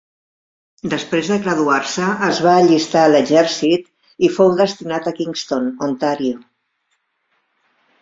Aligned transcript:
Després 0.93 1.29
de 1.31 1.37
graduar-se, 1.43 2.07
es 2.29 2.41
va 2.47 2.55
allistar 2.63 3.05
a 3.09 3.13
l'exèrcit 3.13 4.27
i 4.29 4.33
fou 4.41 4.59
destinat 4.65 5.07
a 5.07 5.17
Kingston, 5.23 5.73
Ontàrio. 5.93 6.45